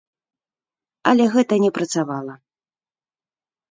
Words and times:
Але 1.13 1.23
гэта 1.35 1.53
не 1.67 1.71
працавала. 1.79 2.33